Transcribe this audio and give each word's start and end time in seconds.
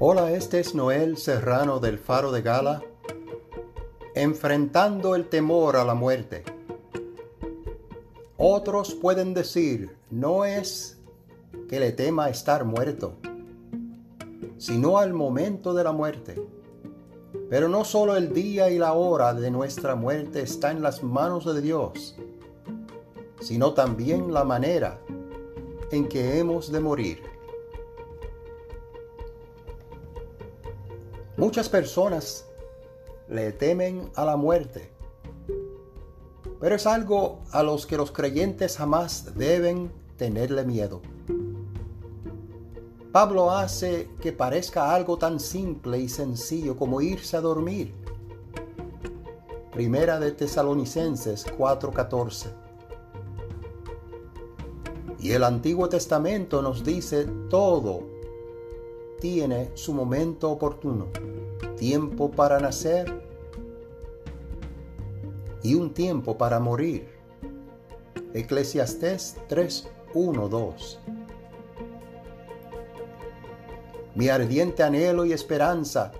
Hola, 0.00 0.30
este 0.30 0.60
es 0.60 0.76
Noel 0.76 1.16
Serrano 1.16 1.80
del 1.80 1.98
Faro 1.98 2.30
de 2.30 2.40
Gala, 2.40 2.84
enfrentando 4.14 5.16
el 5.16 5.28
temor 5.28 5.74
a 5.74 5.84
la 5.84 5.94
muerte. 5.94 6.44
Otros 8.36 8.94
pueden 8.94 9.34
decir, 9.34 9.96
no 10.08 10.44
es 10.44 11.00
que 11.68 11.80
le 11.80 11.90
tema 11.90 12.28
estar 12.28 12.64
muerto, 12.64 13.16
sino 14.56 14.98
al 14.98 15.14
momento 15.14 15.74
de 15.74 15.82
la 15.82 15.90
muerte. 15.90 16.40
Pero 17.50 17.68
no 17.68 17.84
solo 17.84 18.14
el 18.14 18.32
día 18.32 18.70
y 18.70 18.78
la 18.78 18.92
hora 18.92 19.34
de 19.34 19.50
nuestra 19.50 19.96
muerte 19.96 20.42
está 20.42 20.70
en 20.70 20.80
las 20.80 21.02
manos 21.02 21.44
de 21.44 21.60
Dios, 21.60 22.14
sino 23.40 23.74
también 23.74 24.32
la 24.32 24.44
manera 24.44 25.00
en 25.90 26.06
que 26.06 26.38
hemos 26.38 26.70
de 26.70 26.78
morir. 26.78 27.37
Muchas 31.38 31.68
personas 31.68 32.44
le 33.28 33.52
temen 33.52 34.10
a 34.16 34.24
la 34.24 34.36
muerte, 34.36 34.90
pero 36.58 36.74
es 36.74 36.84
algo 36.84 37.38
a 37.52 37.62
los 37.62 37.86
que 37.86 37.96
los 37.96 38.10
creyentes 38.10 38.76
jamás 38.76 39.36
deben 39.36 39.92
tenerle 40.16 40.64
miedo. 40.64 41.00
Pablo 43.12 43.52
hace 43.52 44.10
que 44.20 44.32
parezca 44.32 44.92
algo 44.92 45.16
tan 45.16 45.38
simple 45.38 46.00
y 46.00 46.08
sencillo 46.08 46.76
como 46.76 47.00
irse 47.00 47.36
a 47.36 47.40
dormir. 47.40 47.94
Primera 49.70 50.18
de 50.18 50.32
Tesalonicenses 50.32 51.46
4:14. 51.56 52.48
Y 55.20 55.30
el 55.30 55.44
Antiguo 55.44 55.88
Testamento 55.88 56.62
nos 56.62 56.82
dice 56.82 57.28
todo 57.48 58.17
tiene 59.20 59.70
su 59.74 59.92
momento 59.92 60.50
oportuno, 60.50 61.08
tiempo 61.76 62.30
para 62.30 62.58
nacer 62.58 63.12
y 65.62 65.74
un 65.74 65.92
tiempo 65.92 66.38
para 66.38 66.60
morir. 66.60 67.08
Eclesiastés 68.34 69.36
3, 69.48 69.88
2. 70.14 71.00
Mi 74.14 74.28
ardiente 74.28 74.82
anhelo 74.82 75.24
y 75.24 75.32
esperanza 75.32 76.12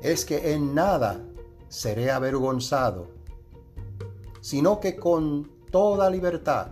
es 0.00 0.24
que 0.24 0.52
en 0.52 0.74
nada 0.74 1.20
seré 1.68 2.10
avergonzado, 2.10 3.08
sino 4.40 4.80
que 4.80 4.96
con 4.96 5.50
toda 5.70 6.10
libertad, 6.10 6.68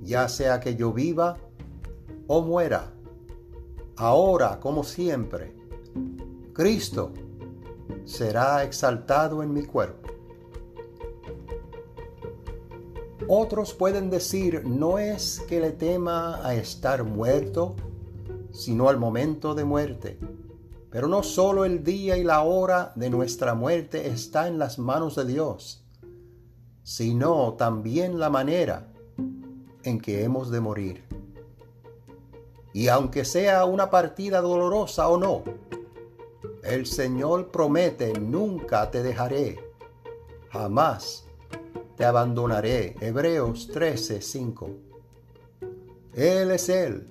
ya 0.00 0.28
sea 0.28 0.60
que 0.60 0.76
yo 0.76 0.92
viva 0.92 1.36
o 2.26 2.42
muera, 2.42 2.93
ahora 3.96 4.60
como 4.60 4.84
siempre, 4.84 5.54
Cristo 6.52 7.12
será 8.04 8.64
exaltado 8.64 9.42
en 9.42 9.52
mi 9.52 9.64
cuerpo. 9.64 10.10
Otros 13.26 13.72
pueden 13.72 14.10
decir, 14.10 14.64
no 14.66 14.98
es 14.98 15.42
que 15.48 15.60
le 15.60 15.72
tema 15.72 16.46
a 16.46 16.54
estar 16.54 17.04
muerto, 17.04 17.74
sino 18.52 18.88
al 18.88 18.98
momento 18.98 19.54
de 19.54 19.64
muerte. 19.64 20.18
Pero 20.90 21.08
no 21.08 21.22
solo 21.22 21.64
el 21.64 21.82
día 21.82 22.18
y 22.18 22.22
la 22.22 22.42
hora 22.42 22.92
de 22.96 23.10
nuestra 23.10 23.54
muerte 23.54 24.08
está 24.08 24.46
en 24.46 24.58
las 24.58 24.78
manos 24.78 25.16
de 25.16 25.24
Dios, 25.24 25.84
sino 26.82 27.54
también 27.54 28.18
la 28.18 28.30
manera 28.30 28.92
en 29.82 30.00
que 30.00 30.22
hemos 30.22 30.50
de 30.50 30.60
morir. 30.60 31.23
Y 32.74 32.88
aunque 32.88 33.24
sea 33.24 33.64
una 33.66 33.88
partida 33.88 34.40
dolorosa 34.40 35.08
o 35.08 35.16
no, 35.16 35.44
el 36.64 36.86
Señor 36.86 37.52
promete, 37.52 38.12
nunca 38.18 38.90
te 38.90 39.04
dejaré, 39.04 39.60
jamás 40.50 41.24
te 41.96 42.04
abandonaré. 42.04 42.96
Hebreos 43.00 43.70
13:5. 43.72 44.70
Él 46.14 46.50
es 46.50 46.68
Él, 46.68 47.06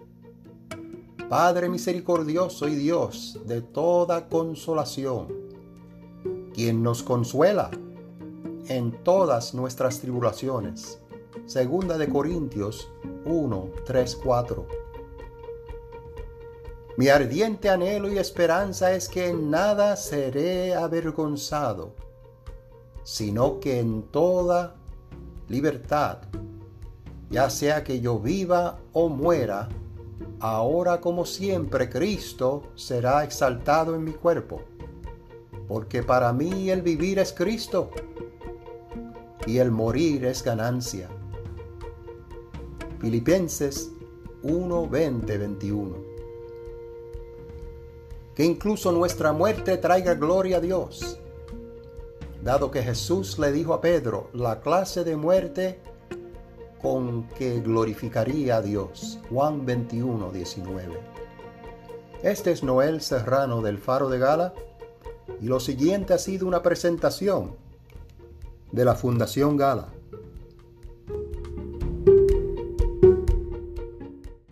Padre 1.29 1.69
misericordioso 1.69 2.67
y 2.67 2.75
Dios 2.75 3.39
de 3.45 3.61
toda 3.61 4.27
consolación, 4.27 5.29
quien 6.53 6.83
nos 6.83 7.03
consuela 7.03 7.71
en 8.67 8.91
todas 9.05 9.53
nuestras 9.53 10.01
tribulaciones. 10.01 10.99
Segunda 11.45 11.97
de 11.97 12.09
Corintios 12.09 12.91
1, 13.23 13.69
3, 13.85 14.19
4. 14.21 14.82
Mi 16.95 17.09
ardiente 17.09 17.71
anhelo 17.71 18.11
y 18.11 18.19
esperanza 18.19 18.93
es 18.93 19.09
que 19.09 19.29
en 19.29 19.49
nada 19.49 19.95
seré 19.95 20.75
avergonzado, 20.75 21.95
sino 23.03 23.59
que 23.59 23.79
en 23.79 24.03
toda 24.03 24.75
libertad, 25.49 26.19
ya 27.31 27.49
sea 27.49 27.83
que 27.83 27.99
yo 27.99 28.19
viva 28.19 28.77
o 28.91 29.09
muera, 29.09 29.69
ahora 30.39 31.01
como 31.01 31.25
siempre 31.25 31.89
Cristo 31.89 32.61
será 32.75 33.23
exaltado 33.23 33.95
en 33.95 34.03
mi 34.03 34.11
cuerpo, 34.11 34.61
porque 35.67 36.03
para 36.03 36.31
mí 36.31 36.69
el 36.69 36.83
vivir 36.83 37.17
es 37.17 37.33
Cristo 37.33 37.89
y 39.47 39.57
el 39.57 39.71
morir 39.71 40.25
es 40.25 40.43
ganancia. 40.43 41.09
Filipenses 42.99 43.89
1, 44.43 44.87
20, 44.87 45.37
21 45.39 46.12
que 48.35 48.43
incluso 48.43 48.91
nuestra 48.91 49.33
muerte 49.33 49.77
traiga 49.77 50.15
gloria 50.15 50.57
a 50.57 50.61
Dios. 50.61 51.19
Dado 52.41 52.71
que 52.71 52.83
Jesús 52.83 53.39
le 53.39 53.51
dijo 53.51 53.73
a 53.73 53.81
Pedro 53.81 54.29
la 54.33 54.59
clase 54.59 55.03
de 55.03 55.15
muerte 55.15 55.79
con 56.81 57.29
que 57.29 57.61
glorificaría 57.61 58.57
a 58.57 58.61
Dios. 58.61 59.19
Juan 59.29 59.65
21, 59.65 60.31
19. 60.31 60.99
Este 62.23 62.51
es 62.51 62.63
Noel 62.63 63.01
Serrano 63.01 63.61
del 63.61 63.77
Faro 63.77 64.09
de 64.09 64.19
Gala 64.19 64.53
y 65.39 65.45
lo 65.45 65.59
siguiente 65.59 66.13
ha 66.13 66.17
sido 66.17 66.47
una 66.47 66.61
presentación 66.61 67.55
de 68.71 68.85
la 68.85 68.95
Fundación 68.95 69.55
Gala. 69.55 69.87